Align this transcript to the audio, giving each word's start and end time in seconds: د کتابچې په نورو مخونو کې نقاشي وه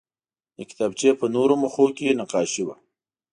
د 0.57 0.59
کتابچې 0.69 1.09
په 1.19 1.25
نورو 1.35 1.53
مخونو 1.63 1.95
کې 1.97 2.15
نقاشي 2.19 2.63
وه 2.65 2.75